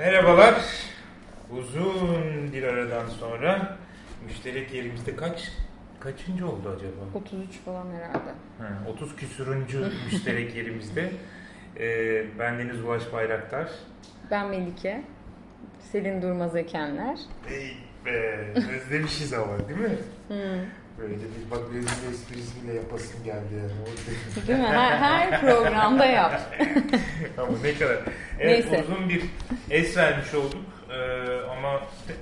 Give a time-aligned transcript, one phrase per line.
[0.00, 0.54] Merhabalar.
[1.50, 3.76] Uzun bir aradan sonra
[4.26, 5.52] müşterek yerimizde kaç
[6.00, 7.18] kaçıncı oldu acaba?
[7.24, 8.30] 33 falan herhalde.
[8.58, 11.10] Ha, 30 küsuruncu müşterek yerimizde.
[11.80, 13.68] Ee, ben Deniz Ulaş Bayraktar.
[14.30, 15.02] Ben Melike.
[15.92, 17.18] Selin Durmaz Ekenler.
[17.50, 19.98] Ey be, özlemişiz ama değil mi?
[20.28, 20.36] Hmm.
[21.00, 21.82] Böyle bir bak bir
[22.12, 24.46] esprisiyle yapasım geldi yani.
[24.48, 24.66] Değil mi?
[24.66, 26.40] Her, her programda yap.
[27.38, 27.98] ama ne kadar.
[28.38, 28.84] Evet Neyse.
[28.84, 29.22] uzun bir
[29.70, 30.64] es vermiş olduk.
[30.90, 31.80] Ee, ama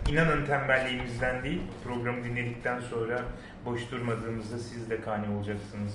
[0.08, 1.60] inanın tembelliğimizden değil.
[1.84, 3.22] Programı dinledikten sonra
[3.64, 5.94] boş durmadığımızda siz de kani olacaksınız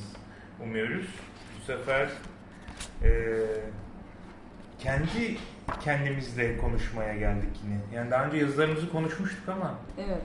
[0.64, 1.06] umuyoruz.
[1.60, 2.10] Bu sefer
[3.04, 3.12] e,
[4.80, 5.38] kendi
[5.84, 7.80] kendimizle konuşmaya geldik yine.
[7.96, 10.22] Yani daha önce yazılarımızı konuşmuştuk ama Evet.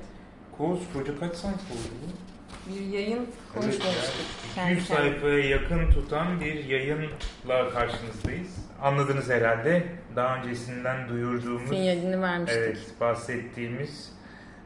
[0.58, 2.27] koskoca kaç sayfa oldu bu?
[2.68, 3.86] Bir yayın konuşmamıştık.
[3.94, 5.10] Evet, yani 200 kendine.
[5.10, 8.56] sayfaya yakın tutan bir yayınla karşınızdayız.
[8.82, 9.86] Anladınız herhalde.
[10.16, 12.58] Daha öncesinden duyurduğumuz, Sinyalini vermiştik.
[12.62, 14.12] evet, bahsettiğimiz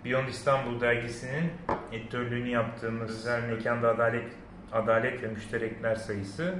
[0.04, 1.50] Beyond İstanbul dergisinin
[1.92, 4.24] editörlüğünü yaptığımız Özel Mekanda Adalet,
[4.72, 6.54] Adalet ve Müşterekler sayısı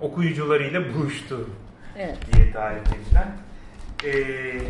[0.00, 1.50] okuyucularıyla buluştu
[1.98, 2.18] Evet.
[2.34, 3.36] diye tarif edilen.
[4.04, 4.60] Ee,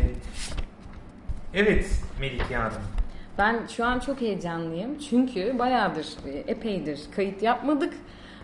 [1.53, 2.81] evet Melike Hanım.
[3.37, 4.99] Ben şu an çok heyecanlıyım.
[4.99, 7.93] Çünkü bayağıdır, e, epeydir kayıt yapmadık.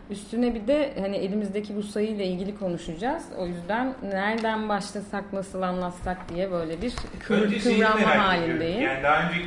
[0.09, 3.23] Üstüne bir de hani elimizdeki bu sayıyla ilgili konuşacağız.
[3.37, 8.19] O yüzden nereden başlasak, nasıl anlatsak diye böyle bir şeyi kıvranma ediyorum.
[8.19, 8.81] halindeyim.
[8.81, 9.41] Yani daha önce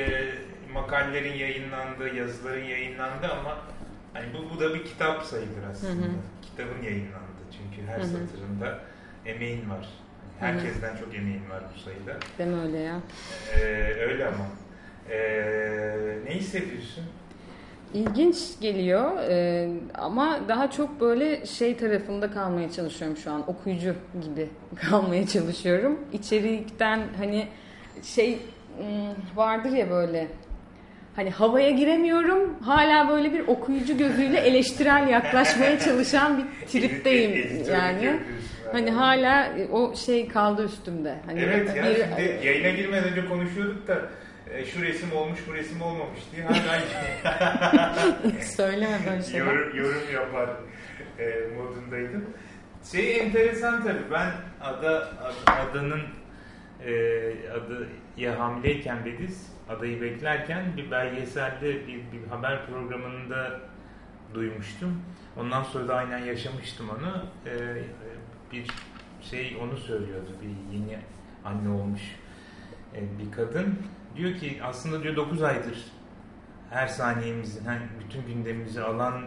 [0.00, 0.24] e,
[0.74, 3.58] makalelerin yayınlandığı, yazıların yayınlandı ama
[4.14, 5.92] hani bu, bu da bir kitap sayılır aslında.
[5.92, 6.12] Hı hı.
[6.42, 8.06] Kitabın yayınlandı çünkü her Hı hı.
[8.06, 8.78] satırında
[9.26, 9.88] emeğin var.
[10.40, 12.16] Herkesten çok emeğin var bu sayıda.
[12.38, 13.00] Deme öyle ya.
[13.56, 13.60] E,
[14.00, 14.46] öyle ama.
[15.10, 15.18] E,
[16.26, 17.04] ne hissediyorsun?
[17.94, 23.50] İlginç geliyor e, ama daha çok böyle şey tarafında kalmaya çalışıyorum şu an.
[23.50, 24.48] Okuyucu gibi
[24.90, 25.98] kalmaya çalışıyorum.
[26.12, 27.46] İçerikten hani
[28.02, 28.38] şey
[28.78, 30.28] hmm, vardır ya böyle
[31.16, 32.54] hani havaya giremiyorum.
[32.60, 38.20] Hala böyle bir okuyucu gözüyle eleştirel yaklaşmaya çalışan bir tripteyim yani.
[38.72, 41.14] Hani hala o şey kaldı üstümde.
[41.26, 43.98] Hani Evet ya bir- şimdi yayına girmeden önce konuşuyorduk da
[44.50, 46.80] e, şu resim olmuş bu resim olmamış diye hala
[48.56, 49.46] söyleme böyle şeyler.
[49.46, 50.50] yorum, yorum yapar
[51.18, 52.24] e, modundaydım.
[52.92, 56.02] Şey enteresan tabii ben ada ad- adanın
[56.86, 56.92] e,
[57.50, 63.60] adaya hamileyken Bediz adayı beklerken bir belgeselde bir, bir haber programında
[64.34, 65.02] duymuştum.
[65.36, 67.24] Ondan sonra da aynen yaşamıştım onu.
[67.46, 67.52] E,
[68.52, 68.66] bir
[69.30, 70.98] şey onu söylüyordu bir yeni
[71.44, 72.00] anne olmuş
[72.94, 73.74] bir kadın.
[74.16, 75.84] Diyor ki aslında diyor 9 aydır
[76.70, 79.22] her saniyemizin, hani bütün gündemimizi alan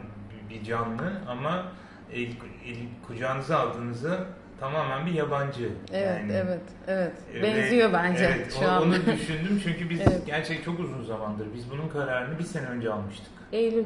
[0.50, 1.66] bir canlı ama
[2.14, 2.28] el,
[2.66, 2.78] el,
[3.08, 4.26] kucağınıza aldığınızda
[4.60, 5.70] tamamen bir yabancı.
[5.94, 7.12] Evet, Yani, evet, evet.
[7.36, 8.82] e, Benziyor ve- bence evet, şu an.
[8.84, 10.26] Onu düşündüm çünkü biz Evet.
[10.26, 13.32] gerçek çok uzun zamandır biz bunun kararını bir sene önce almıştık.
[13.52, 13.86] Eylül.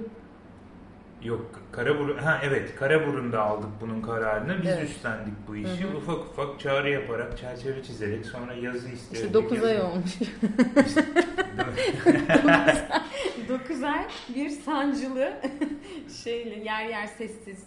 [1.23, 4.61] Yok Karaburun ha evet Karaburun'da aldık bunun kararını.
[4.63, 4.89] Biz Evet.
[4.89, 5.83] üstlendik bu işi.
[5.83, 5.97] Hı hı.
[5.97, 9.27] Ufak ufak çağrı yaparak, çerçeve çizerek sonra yazı isteyerek.
[9.27, 10.11] İşte 9 yazı- ay olmuş.
[13.49, 14.05] 9 ay
[14.35, 15.33] bir sancılı
[16.23, 17.63] şeyle yer yer sessiz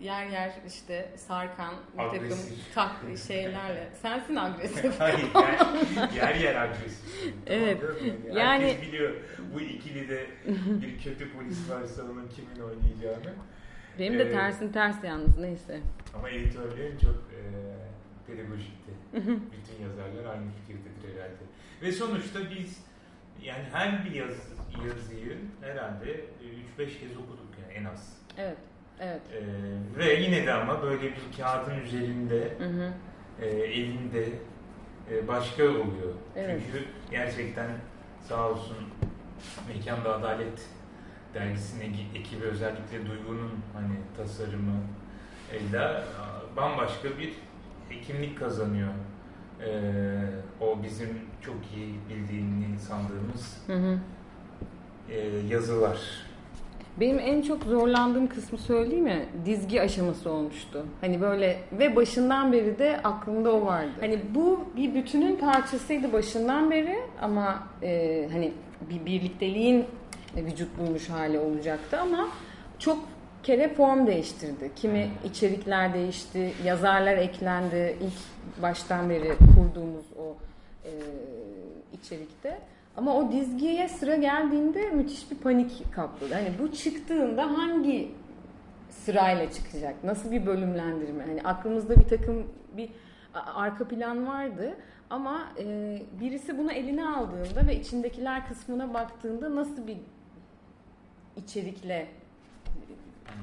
[0.00, 2.38] yer yer işte sarkan bir takım
[2.74, 2.92] tak
[3.26, 3.88] şeylerle.
[4.02, 4.94] Sensin agresif.
[5.00, 5.18] Hayır,
[5.96, 7.34] yer, yer yer agresif.
[7.46, 7.80] Evet.
[7.80, 8.36] Tamam?
[8.36, 9.12] Yani- Herkes biliyor
[9.54, 10.26] bu ikili de
[10.82, 13.34] bir kötü polis varsa onun kimin oynayacağını.
[13.98, 14.32] Benim de Evet.
[14.34, 15.80] tersin ters yalnız neyse.
[16.14, 17.40] Ama editörlerin çok e,
[18.26, 18.90] pedagojikti.
[19.12, 21.34] Bütün yazarlar aynı fikirdedir herhalde.
[21.82, 22.84] Ve sonuçta biz
[23.42, 24.40] yani her bir yazı,
[24.88, 26.20] yazıyı herhalde
[26.78, 28.16] 3-5 kez okuduk yani en az.
[28.38, 28.58] Evet.
[29.00, 29.20] Evet.
[29.32, 29.40] E,
[29.98, 32.92] ve yine de ama böyle bir kağıdın üzerinde Hı hı.
[33.42, 34.28] e, elinde
[35.10, 36.12] e, başka oluyor.
[36.36, 36.62] Evet.
[36.66, 37.70] Çünkü gerçekten
[38.28, 38.76] sağ olsun
[39.68, 40.66] Mekanda Adalet
[41.34, 41.84] dergisine
[42.14, 44.80] ekibi özellikle Duygu'nun hani tasarımı
[45.52, 46.02] ile
[46.56, 47.32] bambaşka bir
[48.02, 48.92] kimlik kazanıyor.
[49.60, 49.70] E,
[50.60, 51.08] o bizim
[51.40, 53.98] çok iyi bildiğini sandığımız Hı hı.
[55.10, 55.18] e,
[55.48, 56.23] yazılar.
[57.00, 59.26] Benim en çok zorlandığım kısmı söyleyeyim mi?
[59.44, 60.86] Dizgi aşaması olmuştu.
[61.00, 63.92] Hani böyle ve başından beri de aklımda o vardı.
[64.00, 68.52] Hani bu bir bütünün parçasıydı başından beri ama e, hani
[68.90, 69.84] bir birlikteliğin
[70.36, 72.28] vücut bulmuş hali olacaktı ama
[72.78, 72.98] çok
[73.42, 74.70] kere form değiştirdi.
[74.76, 80.36] Kimi içerikler değişti, yazarlar eklendi ilk baştan beri kurduğumuz o
[80.84, 80.90] e,
[81.92, 82.58] içerikte.
[82.96, 86.34] Ama o dizgiye sıra geldiğinde müthiş bir panik kapladı.
[86.34, 88.10] Hani bu çıktığında hangi
[88.90, 90.04] sırayla çıkacak?
[90.04, 91.24] Nasıl bir bölümlendirme?
[91.26, 92.46] Hani aklımızda bir takım
[92.76, 92.90] bir
[93.34, 94.74] arka plan vardı.
[95.10, 99.96] Ama e, birisi bunu eline aldığında ve içindekiler kısmına baktığında nasıl bir
[101.36, 102.06] içerikle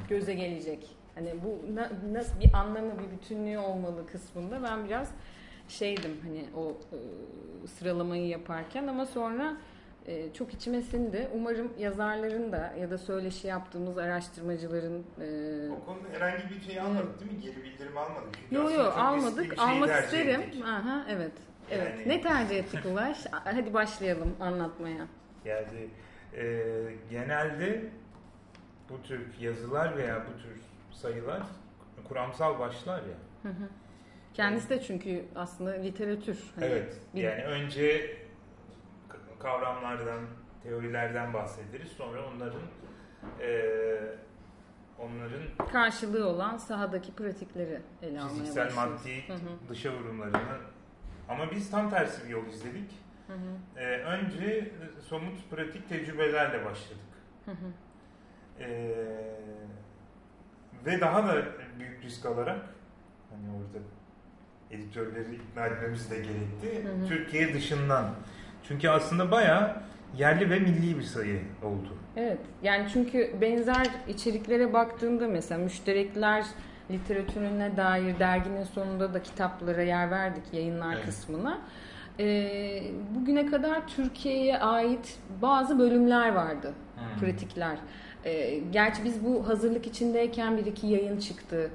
[0.09, 0.87] göze gelecek?
[1.15, 5.11] Hani bu na, nasıl bir anlamı, bir bütünlüğü olmalı kısmında ben biraz
[5.71, 6.97] şeydim hani o e,
[7.67, 9.57] sıralamayı yaparken ama sonra
[10.05, 11.27] e, çok içime sindi.
[11.33, 17.19] Umarım yazarların da ya da söyleşi yaptığımız araştırmacıların e, o konuda herhangi bir şey almadık
[17.19, 17.41] değil mi?
[17.41, 18.37] Geri bildirim almadık.
[18.51, 19.59] Yok yok almadık.
[19.59, 20.41] Almak isterim.
[20.65, 21.31] Aha evet.
[21.71, 21.93] Evet.
[21.99, 22.09] Yani...
[22.09, 23.17] Ne tercih ettik Ulaş?
[23.31, 25.07] Hadi başlayalım anlatmaya.
[25.45, 25.89] Yani
[26.37, 26.63] e,
[27.09, 27.83] genelde
[28.89, 31.41] bu tür yazılar veya bu tür sayılar
[32.07, 33.17] kuramsal başlar ya.
[33.43, 33.69] Hı hı.
[34.33, 36.39] Kendisi de çünkü aslında literatür.
[36.55, 36.97] Hani evet.
[37.15, 37.23] Bir...
[37.23, 38.17] Yani önce
[39.39, 40.19] kavramlardan,
[40.63, 41.89] teorilerden bahsederiz.
[41.91, 42.61] Sonra onların
[43.41, 43.71] e,
[44.99, 49.69] onların karşılığı olan sahadaki pratikleri ele almaya Fiziksel maddi hı hı.
[49.69, 50.57] dışa vurumlarını
[51.29, 52.91] ama biz tam tersi bir yol izledik.
[53.27, 53.79] Hı hı.
[53.81, 57.01] Ee, önce somut pratik tecrübelerle başladık.
[57.45, 57.55] Hı hı.
[58.59, 59.39] Ee,
[60.85, 61.45] ve daha da
[61.79, 62.65] büyük risk alarak
[63.29, 63.85] hani orada
[64.71, 66.87] editörleri ikna etmemiz de gerekti.
[66.87, 67.07] Hı hı.
[67.07, 68.09] Türkiye dışından.
[68.67, 69.81] Çünkü aslında bayağı
[70.17, 71.97] yerli ve milli bir sayı oldu.
[72.17, 72.37] Evet.
[72.63, 76.45] Yani çünkü benzer içeriklere baktığında mesela müşterekler
[76.91, 81.05] literatürüne dair derginin sonunda da kitaplara yer verdik yayınlar evet.
[81.05, 81.61] kısmına.
[82.19, 82.83] Ee,
[83.15, 87.19] bugüne kadar Türkiye'ye ait bazı bölümler vardı, hmm.
[87.19, 87.77] pratikler.
[88.25, 91.69] Ee, gerçi biz bu hazırlık içindeyken bir iki yayın çıktı.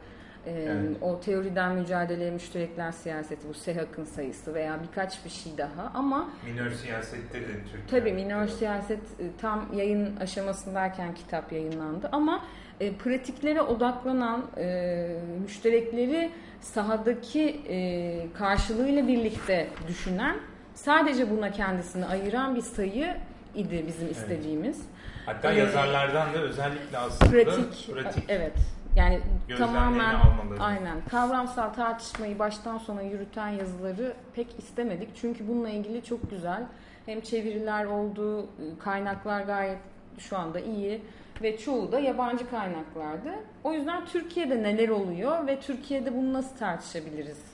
[0.47, 0.97] Ee, evet.
[1.01, 6.29] O teoriden mücadele müşterekler siyaseti, bu SEHAK'ın sayısı veya birkaç bir şey daha ama...
[6.47, 8.01] Minör siyasette de Türkiye.
[8.01, 12.45] Tabii minör siyaset e, tam yayın aşamasındayken kitap yayınlandı ama
[12.81, 20.37] e, pratiklere odaklanan e, müşterekleri sahadaki e, karşılığıyla birlikte düşünen
[20.75, 23.17] sadece buna kendisini ayıran bir sayı
[23.55, 24.77] idi bizim istediğimiz.
[24.77, 24.97] Evet.
[25.27, 28.53] Hatta ee, yazarlardan da özellikle aslında pratik, pratik evet
[28.97, 29.21] yani
[29.59, 30.63] tamamen almaları.
[30.63, 35.09] aynen kavramsal tartışmayı baştan sona yürüten yazıları pek istemedik.
[35.17, 36.67] Çünkü bununla ilgili çok güzel
[37.07, 38.47] hem çeviriler oldu,
[38.79, 39.79] kaynaklar gayet
[40.19, 41.03] şu anda iyi
[41.43, 43.31] ve çoğu da yabancı kaynaklardı.
[43.65, 47.45] O yüzden Türkiye'de neler oluyor ve Türkiye'de bunu nasıl tartışabiliriz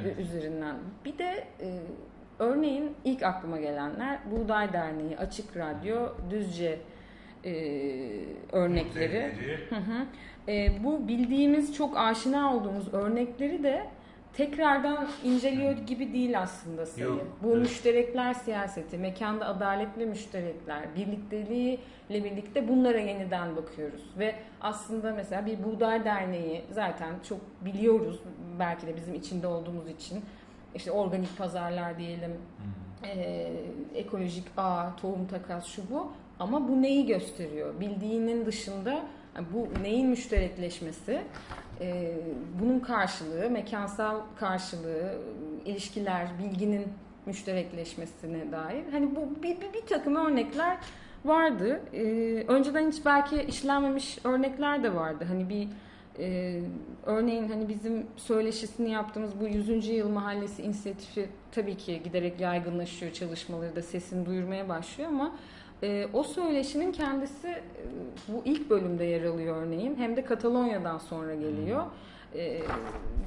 [0.00, 0.18] evet.
[0.18, 0.76] üzerinden.
[1.04, 1.78] Bir de e,
[2.38, 6.78] örneğin ilk aklıma gelenler Buğday Derneği, Açık Radyo, Düzce
[7.44, 7.52] e,
[8.52, 9.32] örnekleri.
[9.68, 10.06] Hı hı.
[10.48, 13.86] E, bu bildiğimiz çok aşina olduğumuz örnekleri de
[14.32, 17.06] tekrardan inceliyor gibi değil aslında sayı.
[17.06, 17.58] Yok, Bu evet.
[17.58, 21.78] müşterekler siyaseti, mekanda adaletli müşterekler, birlikteliğiyle
[22.10, 24.02] birlikte bunlara yeniden bakıyoruz.
[24.18, 28.20] Ve aslında mesela bir Buğday Derneği zaten çok biliyoruz
[28.58, 30.24] belki de bizim içinde olduğumuz için.
[30.74, 33.08] işte organik pazarlar diyelim, hmm.
[33.10, 33.52] e,
[33.94, 36.12] ekolojik ağ, tohum takas şu bu.
[36.38, 37.80] Ama bu neyi gösteriyor?
[37.80, 39.02] Bildiğinin dışında
[39.52, 41.22] bu neyin müşterekleşmesi,
[41.80, 42.16] e,
[42.60, 45.18] bunun karşılığı, mekansal karşılığı,
[45.64, 46.86] ilişkiler, bilginin
[47.26, 48.84] müşterekleşmesine dair.
[48.92, 50.76] Hani bu bir, bir, bir takım örnekler
[51.24, 51.80] vardı.
[51.92, 52.02] E,
[52.48, 55.24] önceden hiç belki işlenmemiş örnekler de vardı.
[55.28, 55.68] Hani bir
[56.18, 56.60] e,
[57.06, 59.88] örneğin hani bizim söyleşisini yaptığımız bu 100.
[59.88, 65.32] Yıl Mahallesi inisiyatifi tabii ki giderek yaygınlaşıyor, çalışmaları da sesini duyurmaya başlıyor ama
[65.82, 67.62] e, o söyleşinin kendisi e,
[68.28, 69.96] bu ilk bölümde yer alıyor örneğin.
[69.96, 71.84] Hem de Katalonya'dan sonra geliyor.
[72.34, 72.62] E,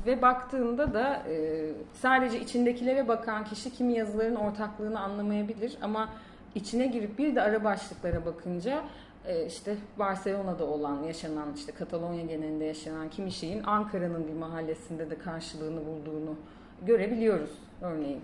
[0.05, 6.09] ve baktığında da e, sadece içindekilere bakan kişi kimi yazıların ortaklığını anlamayabilir ama
[6.55, 8.83] içine girip bir de ara başlıklara bakınca
[9.27, 15.17] e, işte Barcelona'da olan, yaşanan, işte Katalonya genelinde yaşanan kimi şeyin Ankara'nın bir mahallesinde de
[15.17, 16.35] karşılığını bulduğunu
[16.85, 18.21] görebiliyoruz örneğin.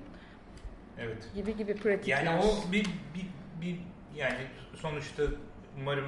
[1.00, 1.30] Evet.
[1.36, 2.24] Gibi gibi pratikler.
[2.24, 3.28] Yani o bir, bir,
[3.62, 3.80] bir
[4.16, 5.24] yani sonuçta
[5.80, 6.08] umarım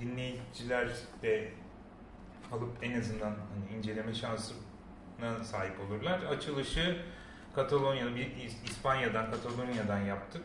[0.00, 0.88] dinleyiciler
[1.22, 1.52] de
[2.52, 6.20] alıp en azından hani inceleme şansına sahip olurlar.
[6.22, 7.02] Açılışı
[7.54, 8.32] Katalonya'da, bir
[8.64, 10.44] İspanya'dan, Katalonya'dan yaptık.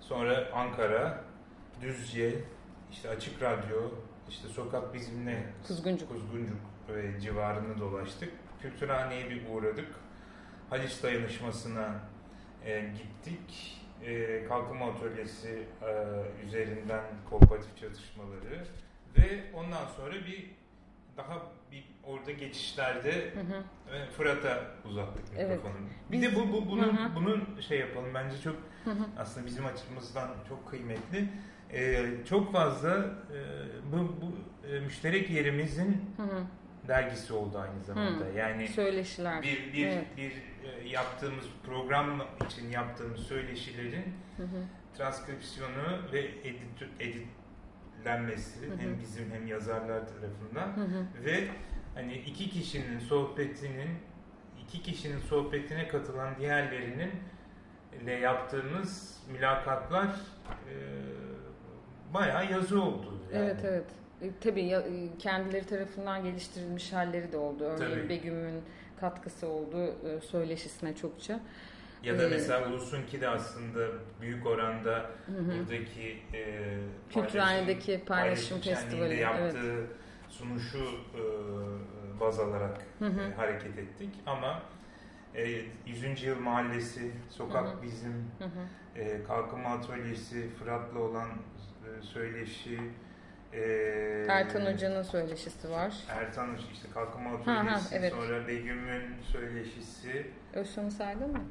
[0.00, 1.24] Sonra Ankara,
[1.82, 2.44] Düzce,
[2.92, 3.90] işte Açık Radyo,
[4.28, 8.32] işte Sokak Bizimle, Kuzguncuk, Kuzguncuk ve civarını dolaştık.
[8.62, 9.88] Kültürhaneye bir uğradık.
[10.70, 11.94] Haliç Dayanışması'na
[12.64, 13.76] e, gittik
[14.06, 18.64] e, kalkınma atölyesi e, üzerinden kooperatif çatışmaları
[19.18, 20.50] ve ondan sonra bir
[21.16, 21.42] daha
[21.72, 23.62] bir orada geçişlerde hı hı.
[24.16, 25.56] Fırat'a uzattık evet.
[25.56, 25.86] mikrofonu.
[26.10, 27.14] Bir Biz, de bu, bu bunun hı hı.
[27.16, 29.04] bunun şey yapalım bence çok hı hı.
[29.18, 31.28] aslında bizim açımızdan çok kıymetli.
[31.72, 32.96] Ee, çok fazla
[33.32, 33.38] e,
[33.92, 34.32] bu, bu
[34.68, 36.42] e, müşterek yerimizin hı hı.
[36.88, 38.24] Dergisi oldu aynı zamanda.
[38.24, 38.38] Hı.
[38.38, 39.42] Yani Söyleşiler.
[39.42, 40.06] bir bir Evet.
[40.16, 40.32] bir
[40.84, 44.64] e, yaptığımız program için yaptığımız söyleşilerin Hı hı.
[44.96, 48.78] transkripsiyonu ve edit, editlenmesi Hı hı.
[48.78, 51.24] hem bizim hem yazarlar tarafından Hı hı.
[51.24, 51.48] ve
[51.94, 53.90] hani iki kişinin sohbetinin
[54.62, 57.10] iki kişinin sohbetine katılan diğerlerinin
[58.02, 60.74] ile yaptığımız mülakatlar e,
[62.14, 63.20] bayağı yazı oldu.
[63.34, 63.44] Yani.
[63.44, 63.84] Evet evet.
[64.22, 67.64] E, tabii ya, e, kendileri tarafından geliştirilmiş halleri de oldu.
[67.64, 68.08] Örneğin Tabii.
[68.08, 68.62] Begüm'ün
[69.00, 71.40] katkısı oldu e, söyleşisine çokça.
[72.02, 73.88] Ya da Ee, mesela Ulusunki de aslında
[74.20, 76.64] büyük oranda Hı buradaki e,
[77.10, 79.86] Kültürhane'deki paylaşım şenliğinde festivali, yaptığı
[80.28, 80.84] sunuşu
[81.14, 81.22] e,
[82.20, 83.20] baz alarak Hı hı.
[83.20, 84.62] e, hareket ettik ama
[85.34, 85.48] e,
[85.86, 86.22] 100.
[86.22, 87.82] Yıl Mahallesi, Sokak Hı hı.
[87.82, 88.98] Bizim, Hı hı.
[89.00, 92.80] e, Kalkınma Atölyesi, Fırat'la olan e, söyleşi,
[93.52, 93.60] e,
[94.28, 95.94] Ertan Hoca'nın söyleşisi var.
[96.08, 98.12] Ertan Hoca, işte Kalkınma ha, Atölyesi, evet.
[98.12, 101.42] sonra Begüm'ün söyleşisi, Özcan'ı saydın mı?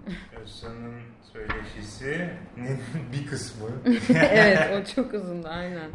[0.41, 1.01] Özcan'ın
[1.33, 2.29] söyleşisi
[3.11, 3.69] bir kısmı.
[4.09, 5.91] evet o çok uzundu aynen.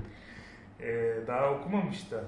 [0.80, 2.24] Ee, daha okumamış da.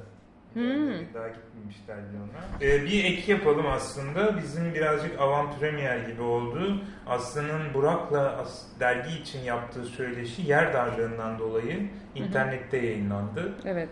[0.55, 1.15] Hmm.
[1.15, 2.67] Daha gitmemişler ona.
[2.69, 4.37] Ee, bir ek yapalım aslında.
[4.43, 6.81] Bizim birazcık avant premier gibi oldu.
[7.07, 13.55] Aslı'nın Burak'la as- dergi için yaptığı söyleşi yer darlığından dolayı internette yayınlandı.
[13.65, 13.89] Evet.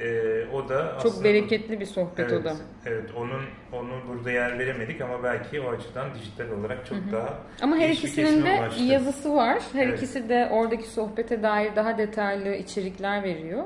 [0.00, 2.56] Ee, o da Çok aslında- bereketli bir sohbet evet, o da.
[2.88, 3.42] Evet, onun
[3.72, 8.44] onu burada yer veremedik ama belki o açıdan dijital olarak çok daha Ama her ikisinin
[8.44, 8.82] de ulaştı.
[8.82, 9.62] yazısı var.
[9.72, 9.98] Her Evet.
[9.98, 13.64] ikisi de oradaki sohbete dair daha detaylı içerikler veriyor.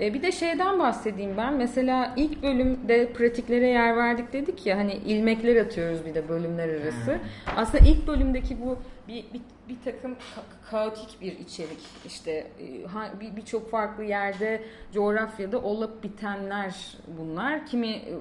[0.00, 1.54] E, bir de şeyden bahsedeyim ben.
[1.54, 7.12] Mesela ilk bölümde pratiklere yer verdik dedik ya hani ilmekler atıyoruz bir de bölümler arası.
[7.12, 7.18] Hmm.
[7.56, 11.78] Aslında ilk bölümdeki bu bir, bir, bir takım ka- kaotik bir içerik.
[12.06, 14.62] İşte e, ha- bir- birçok farklı yerde
[14.94, 16.74] coğrafyada olup bitenler
[17.18, 17.66] bunlar.
[17.66, 18.12] Kimi e,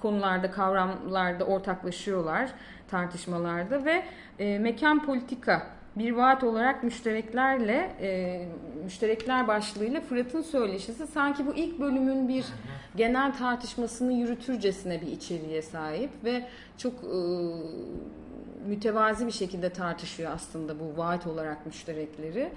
[0.00, 2.50] konularda, kavramlarda ortaklaşıyorlar
[2.90, 4.02] tartışmalarda ve
[4.38, 5.66] e, mekan politika
[5.96, 8.48] bir vaat olarak müştereklerle e,
[8.84, 12.44] müşterekler başlığıyla Fırat'ın söyleşisi sanki bu ilk bölümün bir
[12.96, 16.46] genel tartışmasını yürütürcesine bir içeriğe sahip ve
[16.78, 17.18] çok e,
[18.66, 22.52] mütevazi bir şekilde tartışıyor aslında bu vaat olarak müşterekleri.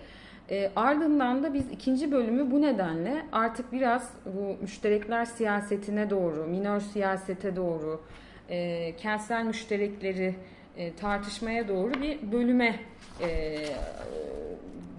[0.50, 6.80] E, ardından da biz ikinci bölümü bu nedenle artık biraz bu müşterekler siyasetine doğru, minör
[6.80, 8.02] siyasete doğru,
[8.50, 10.36] e, kentsel müşterekleri
[10.78, 12.80] e, tartışmaya doğru bir bölüme
[13.22, 13.58] e,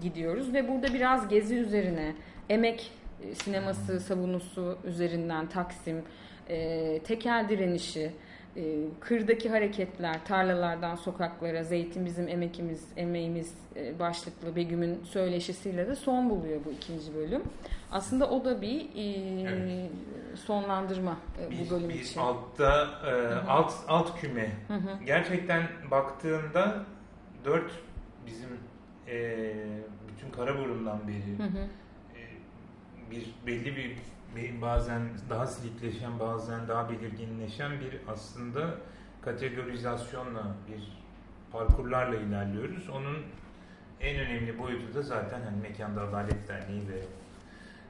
[0.01, 0.53] gidiyoruz.
[0.53, 2.13] Ve burada biraz gezi üzerine,
[2.49, 2.91] emek
[3.23, 6.01] e, sineması savunusu üzerinden Taksim,
[6.49, 8.11] e, tekel direnişi,
[8.99, 16.59] kırdaki hareketler, tarlalardan sokaklara, zeytin bizim emekimiz, emeğimiz e, başlıklı Begüm'ün söyleşisiyle de son buluyor
[16.65, 17.43] bu ikinci bölüm.
[17.91, 19.01] Aslında o da bir e,
[19.41, 19.89] Evet.
[20.39, 22.19] sonlandırma e, bir, bu bölüm bir için.
[22.19, 24.49] altta e, alt alt küme.
[24.67, 25.03] Hı hı.
[25.05, 26.83] Gerçekten baktığında
[27.45, 27.71] dört
[28.25, 28.49] bizim
[29.07, 29.45] e,
[30.07, 31.67] bütün Karaburun'dan beri Hı hı.
[32.15, 32.21] e,
[33.11, 33.97] bir belli bir-
[34.61, 38.75] bazen daha silikleşen bazen daha belirginleşen bir aslında
[39.21, 41.05] kategorizasyonla bir
[41.51, 42.89] parkurlarla ilerliyoruz.
[42.89, 43.17] Onun
[44.01, 47.01] en önemli boyutu da zaten hani Mekanda Adalet Derneği ve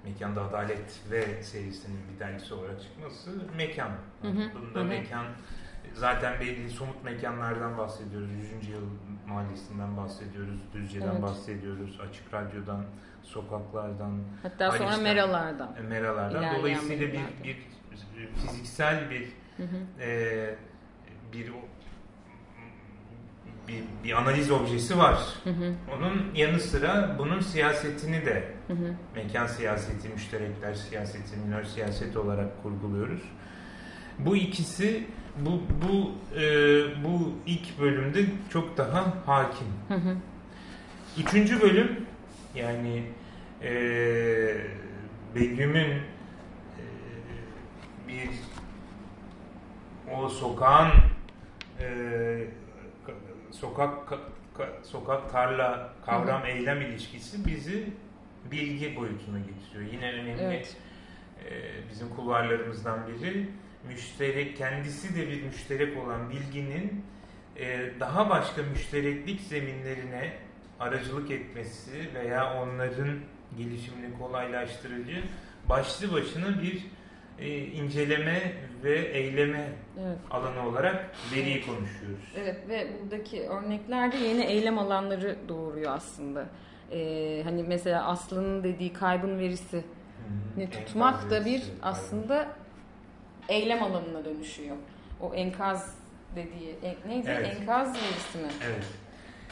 [0.03, 3.91] Mekanda Adalet ve serisinin bir dergisi olarak çıkması mekan.
[4.21, 4.87] Hı hı, Bunda hı hı.
[4.87, 5.25] mekan
[5.93, 8.29] zaten belli somut mekanlardan bahsediyoruz.
[8.61, 8.69] 100.
[8.69, 8.81] Yıl
[9.27, 10.59] Mahallesi'nden bahsediyoruz.
[10.73, 11.21] Düzce'den Evet.
[11.21, 11.99] bahsediyoruz.
[12.09, 12.85] Açık Radyo'dan,
[13.23, 15.03] sokaklardan, Hatta sonra Haliç'ten.
[15.03, 15.75] meralardan.
[15.79, 16.55] e, meralardan.
[16.59, 17.57] Dolayısıyla bir, bir
[18.35, 19.27] fiziksel bir
[19.57, 20.01] Hı hı.
[20.03, 20.55] e,
[21.33, 21.51] bir
[23.67, 25.19] bir, bir analiz objesi var.
[25.43, 25.73] Hı hı.
[25.97, 28.93] Onun yanı sıra bunun siyasetini de Hı hı.
[29.15, 33.21] mekan siyaseti, müşterekler siyaseti, minör siyaset olarak kurguluyoruz.
[34.19, 35.07] Bu ikisi
[35.39, 36.43] bu bu e,
[37.03, 39.67] bu ilk bölümde çok daha hakim.
[39.87, 40.17] Hı hı.
[41.17, 42.05] Üçüncü bölüm
[42.55, 43.03] yani
[43.63, 43.71] e,
[45.35, 46.83] Begüm'ün e,
[48.07, 48.29] bir
[50.15, 50.91] o sokağın
[51.79, 51.85] e,
[53.07, 54.19] ka- sokak ka-
[54.57, 57.89] ka- sokak tarla kavram eylem ilişkisi bizi
[58.51, 59.91] bilgi boyutuna getiriyor.
[59.93, 60.77] Yine önemli Evet.
[61.45, 61.51] e,
[61.91, 63.47] bizim kulvarlarımızdan biri
[63.87, 67.05] müşterek kendisi de bir müşterek olan bilginin
[67.57, 70.33] e, daha başka müştereklik zeminlerine
[70.79, 73.19] aracılık etmesi veya onların
[73.57, 75.23] gelişimini kolaylaştırıcı
[75.69, 76.85] başlı başına bir
[77.39, 78.51] e, inceleme
[78.83, 79.67] ve eyleme
[79.99, 80.17] Evet.
[80.31, 82.33] alanı olarak veriyi konuşuyoruz.
[82.37, 86.45] Evet ve buradaki örneklerde yeni eylem alanları doğuruyor aslında.
[86.91, 89.83] Ee, hani mesela Aslı'nın dediği kaybın verisi
[90.57, 92.47] ne tutmak da bir aslında
[93.49, 94.75] eylem alanına dönüşüyor.
[95.21, 95.95] O enkaz
[96.35, 97.27] dediği e, neydi?
[97.29, 97.57] Evet.
[97.59, 98.47] Enkaz verisi mi?
[98.65, 98.85] Evet.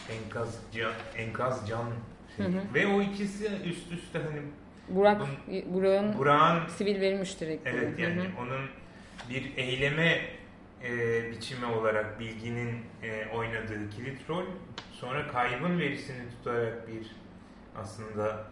[0.10, 1.86] Enkaz can, enkaz can
[2.38, 2.46] şey.
[2.46, 2.62] Hı hı.
[2.74, 4.42] Ve o ikisi üst üste hani
[4.90, 5.22] Burak
[5.66, 7.76] Burak'ın Burak'ın sivil veri müşterekliği.
[7.76, 8.42] evet yani Hı hı.
[8.42, 8.68] onun
[9.30, 10.22] bir eyleme
[10.84, 14.44] e, biçimi olarak bilginin e, oynadığı kilit rol
[14.92, 17.08] sonra kaybın verisini tutarak bir
[17.78, 18.44] aslında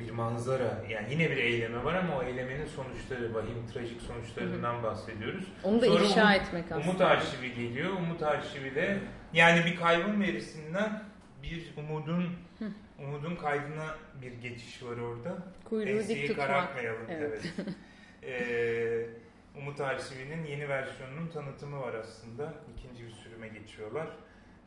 [0.00, 5.44] bir manzara yani yine bir eyleme var ama o eylemenin sonuçları vahim trajik sonuçlarından bahsediyoruz.
[5.64, 6.88] Onu da Sonra ifşa Umut- etmek aslında.
[6.90, 7.92] Umut arşivi geliyor.
[7.92, 8.98] Umut arşivi de
[9.32, 11.02] yani bir kaybın verisinden
[11.42, 12.24] bir umudun
[12.98, 13.86] umudun kaydına
[14.22, 15.36] bir geçiş var orada.
[15.64, 16.46] Kuyruğu Enseyi dik tutmak.
[16.48, 17.06] karartmayalım.
[17.08, 17.40] Evet.
[17.58, 17.68] Evet.
[18.24, 19.06] Ee,
[19.58, 22.54] Umut arşivinin yeni versiyonunun tanıtımı var aslında.
[22.76, 24.08] İkinci bir sürüme geçiyorlar.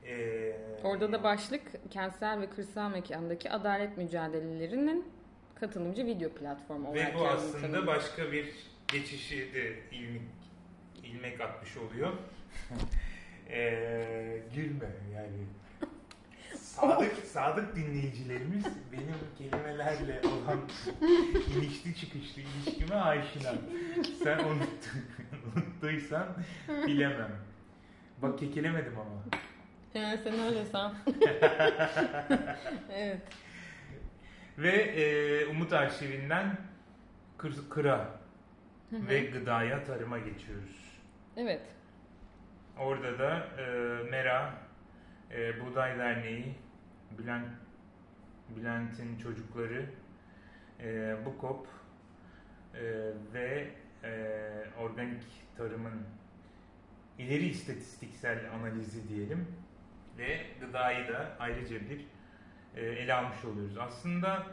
[0.08, 5.06] Ee, Orada da başlık kentsel ve kırsal mekandaki adalet mücadelelerinin
[5.56, 7.88] katılımcı video platformu olarak ve bu aslında tanımlıyor.
[7.88, 8.54] başka bir
[8.88, 10.22] geçişi de ilmek,
[11.04, 12.14] ilmek atmış oluyor.
[13.50, 15.46] ee, gülme yani.
[16.58, 20.60] Sadık, sadık dinleyicilerimiz benim kelimelerle olan
[21.58, 23.54] inişli çıkışlı ilişkime aşina.
[24.24, 25.06] Sen unuttun,
[25.56, 26.28] unuttuysan
[26.88, 27.32] bilemem.
[28.22, 29.40] Bak kekelemedim ama.
[29.96, 30.94] Ya sen öyle san.
[32.94, 33.22] evet.
[34.58, 36.58] Ve e, Umut Arşivinden
[37.38, 38.20] kır, kıra
[38.92, 41.00] ve gıdaya, tarıma geçiyoruz.
[41.38, 41.62] Evet.
[42.80, 43.64] Orada da e,
[44.10, 44.54] Mera,
[45.32, 46.56] e, Buğday Derneği,
[47.18, 47.48] Bülent,
[48.50, 49.86] Bülent'in çocukları,
[50.80, 51.68] e, BUKOP
[52.74, 52.82] e,
[53.34, 53.72] ve
[54.04, 54.10] e,
[54.80, 55.24] organik
[55.58, 56.04] tarımın
[57.20, 59.48] ileri istatistiksel analizi diyelim
[60.18, 62.06] ve gıdayı da ayrıca bir
[62.76, 63.78] e, ele almış oluyoruz.
[63.78, 64.48] Aslında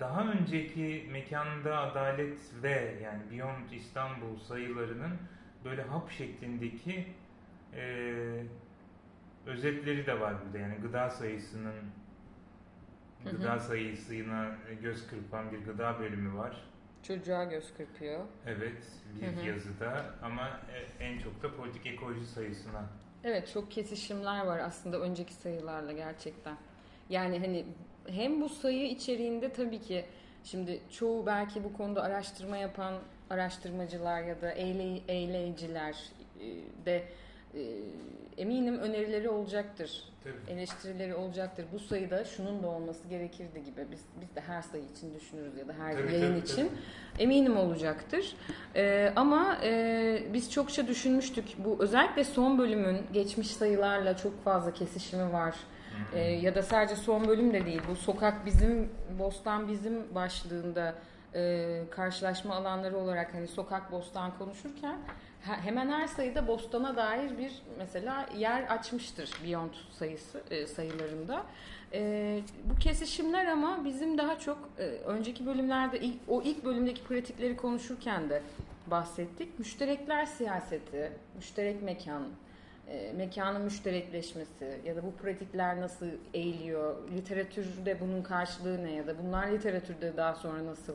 [0.00, 5.18] daha önceki mekanda adalet ve yani Beyond İstanbul sayılarının
[5.64, 7.06] böyle hap şeklindeki
[7.74, 7.82] e,
[9.46, 10.58] özetleri de var burada.
[10.58, 11.74] Yani gıda sayısının
[13.24, 13.36] Hı hı.
[13.36, 16.64] gıda sayısına göz kırpan bir gıda bölümü var.
[17.02, 18.24] Çocuğa göz kırpıyor.
[18.46, 18.82] Evet,
[19.20, 19.46] bir Hı hı.
[19.46, 22.84] yazıda ama e, en çok da politik ekoloji sayısına.
[23.24, 26.56] Evet çok kesişimler var aslında önceki sayılarla gerçekten.
[27.10, 27.64] Yani hani
[28.08, 30.04] hem bu sayı içeriğinde tabii ki
[30.44, 32.94] şimdi çoğu belki bu konuda araştırma yapan
[33.30, 35.96] araştırmacılar ya da eyle, eyleyiciler
[36.40, 36.46] e,
[36.86, 37.04] de
[37.54, 37.60] e,
[38.38, 40.04] eminim önerileri olacaktır.
[40.24, 40.52] Tabii.
[40.52, 41.66] eleştirileri olacaktır.
[41.72, 43.86] Bu sayıda şunun da olması gerekirdi gibi.
[43.90, 46.72] Biz biz de her sayı için düşünürüz ya da her Tabii, yayın tabii, için.
[47.18, 48.36] Eminim olacaktır.
[48.76, 51.44] Ee, ama e, biz çokça düşünmüştük.
[51.58, 55.54] Bu özellikle son bölümün geçmiş sayılarla çok fazla kesişimi var.
[56.14, 57.82] Ee, ya da sadece son bölüm de değil.
[57.90, 60.94] Bu sokak bizim, bostan bizim başlığında
[61.34, 64.98] e, karşılaşma alanları olarak hani sokak bostan konuşurken
[65.42, 71.46] hemen her sayıda bostana dair bir mesela yer açmıştır Beyond sayısı e, sayılarında.
[71.92, 77.56] E, bu kesişimler ama bizim daha çok e, önceki bölümlerde ilk, o ilk bölümdeki pratikleri
[77.56, 78.42] konuşurken de
[78.86, 79.58] bahsettik.
[79.58, 82.22] Müşterekler siyaseti, müşterek mekan,
[82.88, 89.14] e, mekanın müşterekleşmesi ya da bu pratikler nasıl eğiliyor, literatürde bunun karşılığı ne ya da
[89.22, 90.94] bunlar literatürde daha sonra nasıl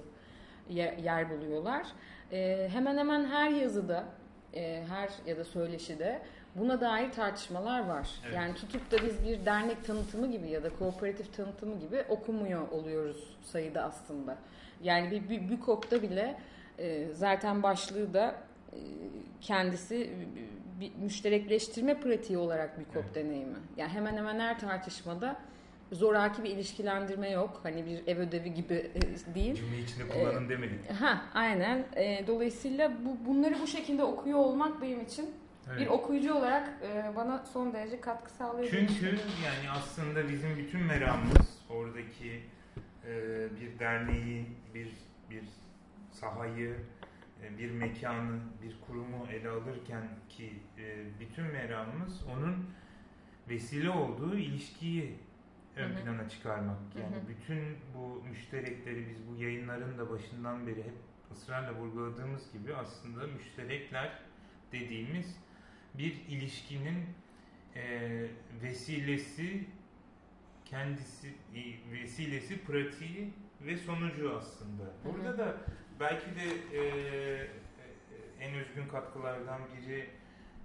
[0.69, 1.88] yer, yer buluyorlar.
[2.32, 4.06] E, hemen hemen her yazıda,
[4.55, 6.21] e, her ya da söyleşide
[6.55, 8.09] buna dair tartışmalar var.
[8.25, 8.35] Evet.
[8.35, 13.37] Yani tutup da biz bir dernek tanıtımı gibi ya da kooperatif tanıtımı gibi okumuyor oluyoruz
[13.43, 14.37] sayıda aslında.
[14.83, 16.39] Yani bir, bir, bir kopta bile
[16.79, 18.35] e, zaten başlığı da
[18.73, 18.77] e,
[19.41, 20.13] kendisi
[20.79, 23.15] bir müşterekleştirme pratiği olarak bir kop Evet.
[23.15, 23.57] deneyimi.
[23.77, 25.35] Yani hemen hemen her tartışmada
[25.93, 27.60] zoraki bir ilişkilendirme yok.
[27.63, 29.56] Hani bir ev ödevi gibi e, değil.
[29.56, 30.91] Cümle içinde kullanın demedik.
[30.91, 31.86] Ha, aynen.
[31.95, 35.32] E, dolayısıyla bu bunları bu şekilde okuyor olmak benim için
[35.69, 35.79] Evet.
[35.82, 38.67] bir okuyucu olarak e, bana son derece katkı sağlıyor.
[38.71, 39.06] Çünkü
[39.45, 42.41] yani aslında bizim bütün meramımız oradaki
[43.08, 43.12] e,
[43.62, 44.89] bir derneği, bir
[45.29, 45.43] bir
[46.12, 46.75] sahayı,
[47.43, 52.65] e, bir mekanı, bir kurumu ele alırken ki e, bütün meramımız onun
[53.49, 55.15] vesile olduğu ilişkiyi
[55.75, 56.03] ön Hı hı.
[56.03, 56.77] plana çıkarmak.
[56.99, 57.27] Yani Hı hı.
[57.27, 60.93] bütün bu müşterekleri biz bu yayınların da başından beri hep
[61.31, 64.19] ısrarla vurguladığımız gibi aslında müşterekler
[64.71, 65.38] dediğimiz
[65.93, 67.05] bir ilişkinin
[67.75, 68.09] e,
[68.63, 69.65] vesilesi
[70.65, 74.83] kendisi e, vesilesi pratiği ve sonucu aslında.
[75.05, 75.38] Burada Hı hı.
[75.38, 75.57] da
[75.99, 77.47] belki de e, e,
[78.39, 80.09] en özgün katkılardan biri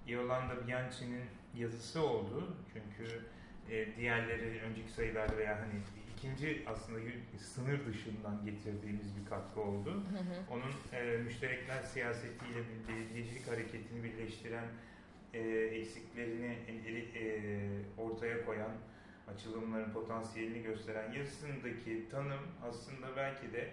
[0.07, 1.23] Yolanda Bianchi'nin
[1.55, 2.57] yazısı oldu.
[2.73, 3.25] Çünkü
[3.71, 5.81] e, diğerleri önceki sayılarda veya hani
[6.17, 6.99] ikinci aslında
[7.37, 9.91] sınır dışından getirdiğimiz bir katkı oldu.
[9.93, 10.53] Hı hı.
[10.53, 14.65] Onun e, müşterekler siyasetiyle belediyecilik hareketini birleştiren
[15.33, 16.57] e, eksiklerini
[17.15, 17.51] e,
[17.97, 18.71] ortaya koyan
[19.33, 23.69] açılımların potansiyelini gösteren yazısındaki tanım aslında belki de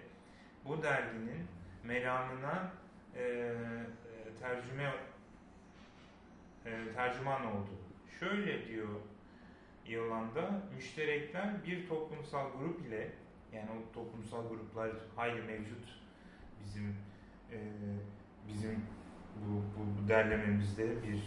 [0.64, 1.46] bu derginin
[1.85, 2.72] meramına
[3.16, 3.52] e, e,
[4.40, 4.94] tercüme
[6.66, 7.70] e, tercüman oldu.
[8.20, 8.88] Şöyle diyor
[9.88, 13.09] Yılanda müşterekler bir toplumsal grup ile
[13.53, 15.88] yani o toplumsal gruplar hayli mevcut
[16.64, 16.96] bizim
[17.53, 17.59] e,
[18.49, 18.83] bizim
[19.37, 21.22] bu, bu, bu derlememizde bir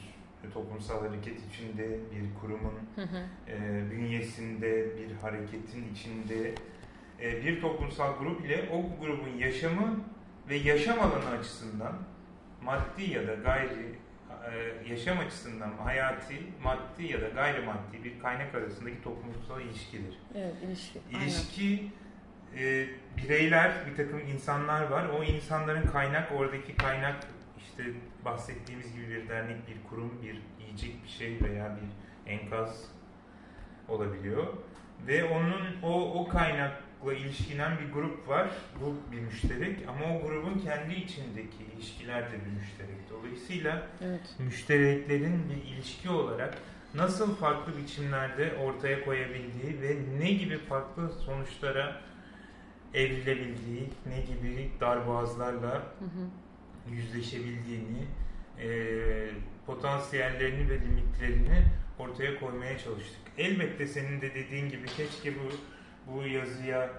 [0.54, 3.24] toplumsal hareket içinde bir kurumun hı hı.
[3.48, 6.54] E, bünyesinde bir hareketin içinde
[7.22, 10.00] e, bir toplumsal grup ile o grubun yaşamı
[10.50, 11.98] ve yaşam alanı açısından
[12.62, 13.95] maddi ya da gayri
[14.45, 20.17] e, yaşam açısından hayati, maddi ya da gayrimaddi bir kaynak arasındaki toplumsal ilişkidir.
[20.36, 20.99] Evet, ilişki.
[21.12, 21.91] İlişki
[22.58, 25.06] e, bireyler, bir takım insanlar var.
[25.10, 27.15] O insanların kaynak, oradaki kaynak
[27.58, 27.84] işte
[28.25, 32.91] bahsettiğimiz gibi bir dernek, bir kurum, bir yiyecek bir şey veya bir enkaz
[33.88, 34.47] olabiliyor.
[35.08, 38.50] Ve onun o, o kaynak ilişkilenen bir grup var.
[38.82, 43.10] Bu bir müşterek ama o grubun kendi içindeki ilişkiler de bir müşterek.
[43.10, 44.36] Dolayısıyla evet.
[44.40, 46.58] müştereklerin bir ilişki olarak
[46.94, 52.02] nasıl farklı biçimlerde ortaya koyabildiği ve ne gibi farklı sonuçlara
[52.94, 56.92] evrilebildiği, ne gibi darboğazlarla hı hı.
[56.96, 58.06] yüzleşebildiğini,
[58.62, 58.70] e,
[59.66, 61.64] potansiyellerini ve limitlerini
[62.00, 63.22] ortaya koymaya çalıştık.
[63.38, 65.50] Elbette senin de dediğin gibi keşke bu
[66.13, 66.89] bu yazıya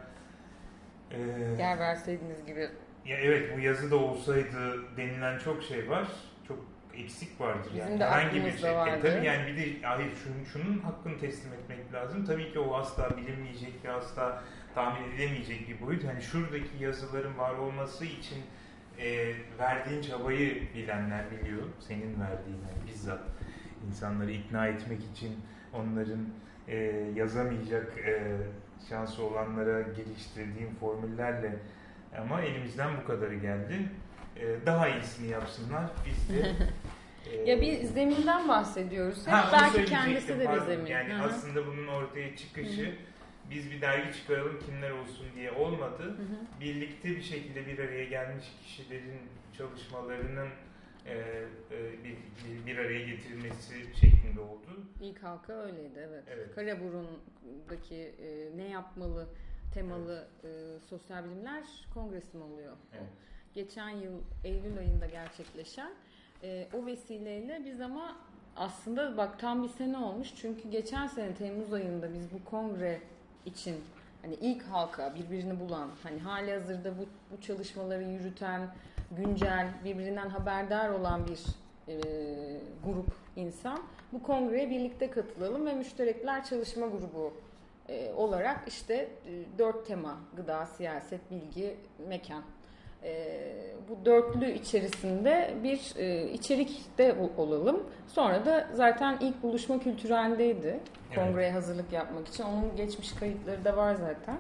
[1.10, 1.20] e,
[1.58, 2.68] yer verseydiniz gibi.
[3.06, 6.08] Ya evet bu yazı da olsaydı denilen çok şey var.
[6.48, 6.58] Çok
[6.94, 8.00] eksik vardır Bizim yani.
[8.00, 8.74] de Herhangi bir şey.
[8.74, 9.06] Vardı.
[9.06, 12.24] E, tabii yani bir de hayır şunun, şunun hakkını teslim etmek lazım.
[12.24, 14.42] Tabii ki o asla bilinmeyecek ve asla
[14.74, 16.04] tahmin edilemeyecek bir boyut.
[16.04, 18.38] Hani şuradaki yazıların var olması için
[18.98, 21.62] e, verdiğin çabayı bilenler biliyor.
[21.80, 23.20] Senin verdiğin yani bizzat
[23.88, 25.36] insanları ikna etmek için
[25.74, 26.28] onların
[26.68, 26.76] e,
[27.14, 28.36] yazamayacak e,
[28.88, 31.56] şansı olanlara geliştirdiğim formüllerle
[32.18, 33.88] ama elimizden bu kadarı geldi.
[34.36, 35.84] E, daha iyisini yapsınlar.
[36.06, 36.54] Biz de
[37.32, 39.26] e, ya bir zeminden bahsediyoruz.
[39.26, 40.86] Hep ha, belki kendisi de bir zemin.
[40.86, 41.22] Yani Hı-hı.
[41.22, 42.94] aslında bunun ortaya çıkışı Hı-hı.
[43.50, 46.02] biz bir dergi çıkaralım kimler olsun diye olmadı.
[46.02, 46.60] Hı-hı.
[46.60, 49.20] Birlikte bir şekilde bir araya gelmiş kişilerin
[49.58, 50.69] çalışmalarının e, e,
[51.06, 54.86] bir, bir, bir araya getirilmesi şeklinde oldu.
[55.00, 56.24] İlk halka öyleydi evet.
[56.30, 56.54] evet.
[56.54, 59.28] Karaburun'daki e, ne yapmalı
[59.74, 60.54] temalı evet.
[60.54, 62.76] e, sosyal bilimler kongresi mi oluyor?
[62.92, 63.08] Evet.
[63.54, 65.92] Geçen yıl Eylül ayında gerçekleşen
[66.42, 68.16] e, o vesileyle biz ama
[68.56, 73.00] aslında bak tam bir sene olmuş çünkü geçen sene Temmuz ayında biz bu kongre
[73.46, 73.76] için
[74.22, 78.68] hani ilk halka birbirini bulan hani hali hazırda bu, bu çalışmaları yürüten
[79.10, 81.40] güncel, birbirinden haberdar olan bir
[81.88, 81.96] e,
[82.84, 83.78] grup insan
[84.12, 87.32] bu kongreye birlikte katılalım ve müşterekler çalışma grubu
[87.88, 89.08] e, olarak işte e,
[89.58, 91.76] dört tema gıda, siyaset, bilgi,
[92.08, 92.42] mekan
[93.04, 93.42] e,
[93.88, 97.82] bu dörtlü içerisinde bir e, içerikte olalım.
[98.08, 100.80] Sonra da zaten ilk buluşma kültürendeydi.
[101.14, 101.56] Kongreye evet.
[101.56, 102.44] hazırlık yapmak için.
[102.44, 104.38] Onun geçmiş kayıtları da var zaten.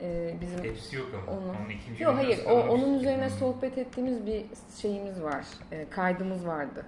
[0.00, 1.38] Ee, bizim Hepsi yok ama.
[1.38, 2.40] Onun, onun ikinci yok hayır.
[2.46, 4.44] O, onun üzerine sohbet ettiğimiz bir
[4.82, 5.44] şeyimiz var.
[5.72, 6.84] E, kaydımız vardı.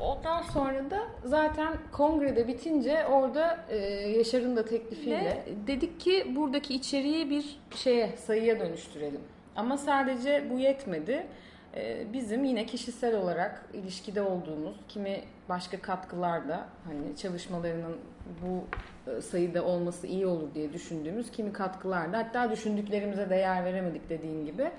[0.00, 3.76] Ondan sonra da zaten kongrede bitince orada e,
[4.08, 9.20] Yaşar'ın da teklifiyle Ve dedik ki buradaki içeriği bir şeye sayıya dönüştürelim.
[9.56, 11.26] Ama sadece bu yetmedi.
[11.76, 17.96] E, bizim yine kişisel olarak ilişkide olduğumuz kimi başka katkılar da hani çalışmalarının
[18.42, 18.64] bu
[19.10, 24.44] e, sayıda olması iyi olur diye düşündüğümüz kimi katkılar da hatta düşündüklerimize değer veremedik dediğin
[24.46, 24.70] gibi.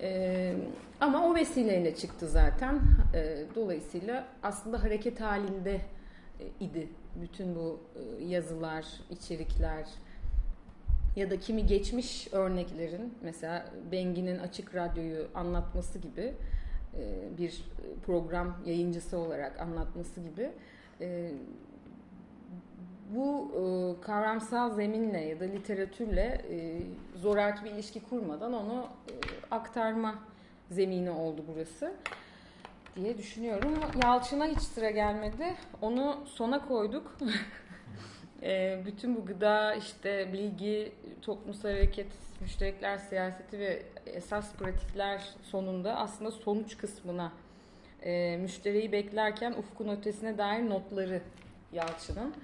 [0.00, 0.54] Ee,
[1.00, 2.80] ama o vesileyle çıktı zaten.
[3.14, 5.80] Ee, dolayısıyla aslında hareket halinde
[6.40, 6.88] e, idi
[7.22, 9.86] bütün bu e, yazılar, içerikler
[11.16, 16.34] ya da kimi geçmiş örneklerin mesela Bengi'nin Açık Radyo'yu anlatması gibi
[16.94, 17.64] e, bir
[18.06, 20.50] program yayıncısı olarak anlatması gibi
[21.00, 21.30] e,
[23.14, 23.60] bu e,
[24.00, 26.40] kavramsal zeminle ya da literatürle
[27.14, 28.86] zoraki bir ilişki kurmadan onu
[29.50, 30.14] aktarma
[30.70, 31.94] zemini oldu burası
[32.96, 33.74] diye düşünüyorum.
[34.04, 35.54] Yalçın'a hiç sıra gelmedi.
[35.82, 37.16] Onu sona koyduk.
[38.46, 42.06] e, bütün bu gıda, işte bilgi, toplumsal hareket,
[42.40, 47.32] müşterekler siyaseti ve esas pratikler sonunda aslında sonuç kısmına
[48.02, 51.20] e, müşteriyi beklerken ufkun ötesine dair notları
[51.72, 52.34] Yalçın'ın.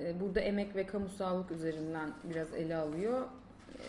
[0.00, 3.22] E, burada emek ve kamusallık üzerinden biraz ele alıyor.
[3.22, 3.88] E,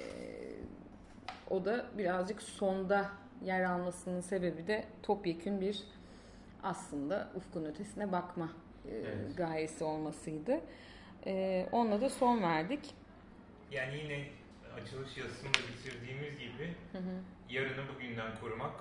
[1.50, 3.06] o da birazcık sonda
[3.46, 5.84] yer almasının sebebi de topyekün bir
[6.64, 8.50] aslında ufkun ötesine bakma
[8.86, 9.38] e, Evet.
[9.38, 10.60] gayesi olmasıydı.
[11.26, 12.80] E, onunla da son verdik.
[13.72, 14.28] Yani yine
[14.82, 16.74] açılış yazısında bitirdiğimiz gibi
[17.50, 18.74] yarını bugünden korumak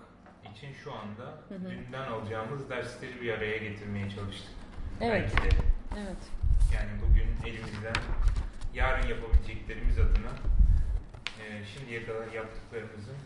[0.54, 4.54] için şu anda dünden alacağımız dersleri bir araya getirmeye çalıştık.
[5.00, 5.32] Evet.
[5.36, 5.56] Belki de.
[5.98, 6.30] Evet.
[6.74, 8.02] Yani bugün elimizden
[8.74, 10.32] yarın yapabileceklerimiz adına
[11.42, 13.16] e, şimdiye kadar yaptıklarımızın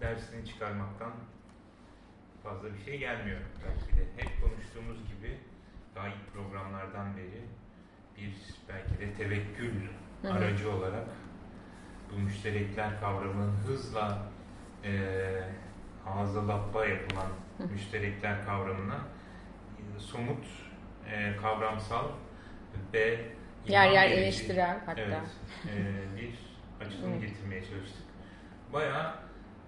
[0.00, 1.12] dersini çıkarmaktan
[2.42, 3.40] fazla bir şey gelmiyor.
[3.64, 5.38] Belki de hep konuştuğumuz gibi
[5.94, 7.42] daha ilk programlardan beri
[8.16, 8.34] bir
[8.68, 9.72] belki de tevekkül
[10.22, 10.32] Hı hı.
[10.32, 11.06] aracı olarak
[12.12, 14.18] bu müşterekler kavramının hızla
[14.84, 14.92] e,
[16.06, 17.66] ağza lappa yapılan Hı.
[17.72, 18.98] müşterekler kavramına
[19.78, 20.44] e, somut,
[21.10, 22.04] e, kavramsal
[22.92, 23.20] ve
[23.68, 25.00] Yer yer verici, eleştirel hatta.
[25.00, 25.18] Evet,
[25.66, 26.38] e, bir
[26.86, 28.02] açılım getirmeye çalıştık.
[28.72, 29.14] Bayağı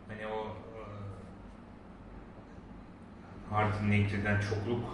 [0.08, 0.80] hani o e,
[3.54, 4.84] Hardin Naked'den çokluk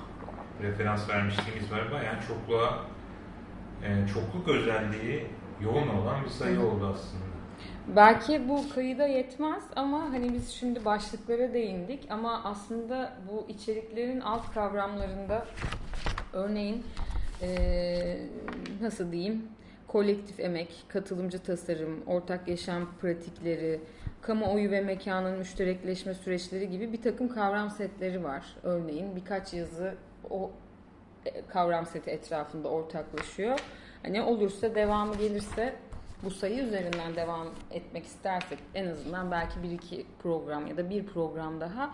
[0.62, 1.92] referans vermişliğimiz var.
[1.92, 2.84] Bayağı çokluğa
[4.14, 5.26] çokluk özelliği
[5.60, 7.24] yoğun olan bir sayı oldu aslında.
[7.96, 14.54] Belki bu kayıda yetmez ama hani biz şimdi başlıklara değindik ama aslında bu içeriklerin alt
[14.54, 15.46] kavramlarında
[16.32, 16.84] örneğin
[17.42, 18.18] eee,
[18.80, 19.42] nasıl diyeyim
[19.86, 23.80] kolektif emek, katılımcı tasarım, ortak yaşam pratikleri,
[24.22, 28.56] kamuoyu ve mekanın müşterekleşme süreçleri gibi bir takım kavram setleri var.
[28.62, 29.94] Örneğin birkaç yazı
[30.30, 30.69] o e,
[31.48, 33.58] kavram seti etrafında ortaklaşıyor.
[34.02, 35.74] Hani olursa devamı gelirse
[36.22, 41.06] bu sayı üzerinden devam etmek istersek en azından belki bir iki program ya da bir
[41.06, 41.90] program daha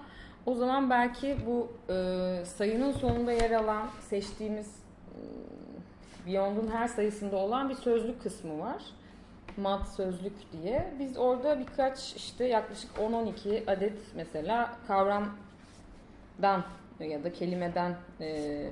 [0.47, 5.21] o zaman belki bu e, sayının sonunda yer alan seçtiğimiz e,
[6.27, 8.83] Beyond'un her sayısında olan bir sözlük kısmı var.
[9.57, 10.93] Mat sözlük diye.
[10.99, 16.65] Biz orada birkaç işte yaklaşık 10-12 adet mesela kavramdan
[17.01, 18.71] ya da kelimeden e,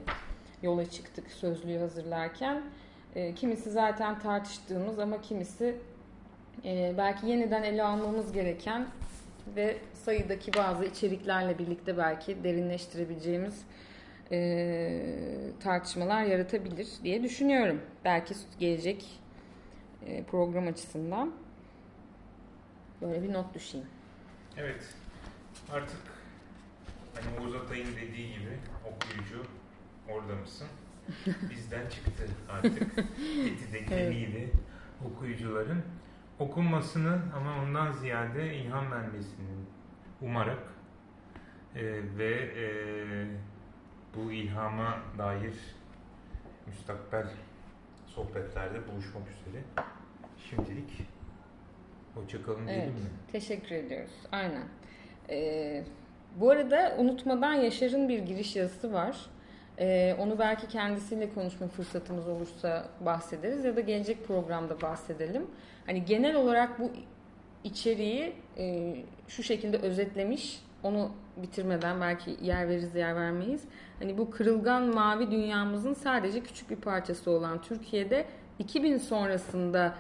[0.65, 2.63] yola çıktık sözlüğü hazırlarken.
[3.15, 5.77] E, kimisi zaten tartıştığımız ama kimisi
[6.65, 8.87] e, belki yeniden ele almamız gereken
[9.57, 13.65] ve sayıdaki bazı içeriklerle birlikte belki derinleştirebileceğimiz
[14.33, 15.01] e,
[15.61, 17.81] tartışmalar yaratabilir diye düşünüyorum.
[18.05, 19.21] Belki gelecek
[20.07, 21.33] e, program açısından
[23.03, 23.87] böyle bir not düşeyim.
[24.57, 24.95] Evet.
[25.73, 26.01] Artık
[27.15, 29.47] hani Oğuz Atay'ın dediği gibi okuyucu
[30.09, 30.67] orada mısın?
[31.51, 32.83] Bizden çıktı artık.
[33.47, 34.51] Eti de kemiğiydi
[35.07, 35.83] okuyucuların.
[36.39, 39.49] Okunmasını ama ondan ziyade ilham vermesini
[40.21, 40.63] umarak
[41.77, 41.83] e,
[42.19, 42.67] ve e,
[44.17, 45.55] bu ilhama dair
[46.67, 47.27] müstakbel
[48.07, 49.63] sohbetlerde buluşmak üzere.
[50.51, 50.91] Şimdilik
[52.15, 53.11] hoşçakalın diyelim Evet, mi?
[53.33, 54.13] teşekkür ediyoruz.
[54.33, 54.65] Aynen.
[55.31, 55.85] Ee,
[56.37, 59.27] bu arada unutmadan Yaşar'ın bir giriş yazısı var.
[59.79, 65.47] Ee, onu belki kendisiyle konuşma fırsatımız olursa bahsederiz ya da gelecek programda bahsedelim.
[65.87, 66.91] Hani genel olarak bu
[67.65, 68.97] içeriği e,
[69.29, 70.61] şu şekilde özetlemiş.
[70.83, 73.63] Onu bitirmeden belki yer veririz yer vermeyiz.
[73.99, 78.25] Hani bu kırılgan mavi dünyamızın sadece küçük bir parçası olan Türkiye'de
[78.59, 79.95] 2000 sonrasında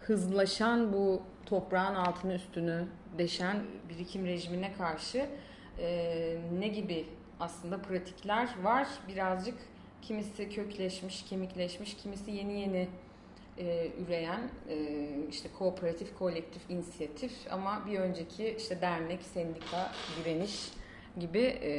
[0.00, 2.84] hızlaşan bu toprağın altını üstünü
[3.18, 3.56] deşen
[3.88, 5.26] birikim rejimine karşı
[5.78, 7.06] e, ne gibi
[7.40, 8.88] aslında pratikler var.
[9.08, 9.54] Birazcık
[10.02, 12.88] kimisi kökleşmiş, kemikleşmiş, kimisi yeni yeni
[13.58, 20.72] e, üreyen e, işte kooperatif, kolektif, inisiyatif ama bir önceki işte dernek, sendika, direniş
[21.20, 21.72] gibi e,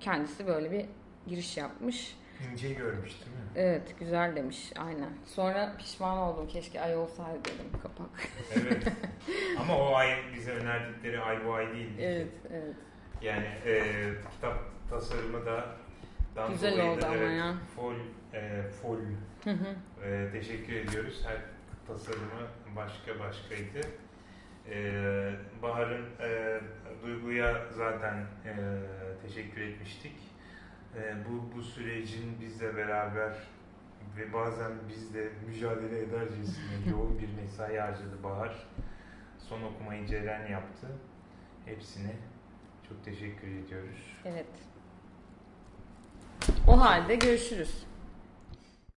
[0.00, 0.86] kendisi böyle bir
[1.26, 2.16] giriş yapmış.
[2.52, 3.42] İnce görmüş değil mi?
[3.56, 5.10] Evet güzel demiş aynen.
[5.26, 8.28] Sonra pişman oldum keşke ay olsaydı dedim kapak.
[8.54, 8.92] Evet.
[9.60, 11.90] Ama o ay bize önerdikleri ay bu ay değil.
[11.98, 12.74] evet evet.
[13.22, 13.82] Yani e,
[14.34, 15.76] kitap tasarımı da
[16.36, 17.54] Dan Güzel dolayı oldu da, ama evet, ya.
[17.76, 17.94] Fol,
[18.32, 18.98] e, fol
[19.44, 20.04] Hı hı.
[20.06, 21.24] e, teşekkür ediyoruz.
[21.26, 21.36] Her
[21.86, 23.80] tasarımı başka başkaydı.
[24.70, 26.60] E, Bahar'ın e,
[27.02, 28.54] Duygu'ya zaten e,
[29.22, 30.16] teşekkür etmiştik.
[30.96, 33.32] E, bu, bu sürecin bizle beraber
[34.16, 38.66] ve bazen bizle mücadele edercesine yoğun bir mesai harcadı Bahar.
[39.38, 40.86] Son okumayı Ceren yaptı.
[41.64, 42.12] Hepsine
[42.88, 44.16] çok teşekkür ediyoruz.
[44.24, 44.46] Evet.
[46.66, 47.70] O halde görüşürüz.